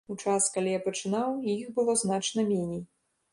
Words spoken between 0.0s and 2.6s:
У час, калі я пачынаў, іх было значна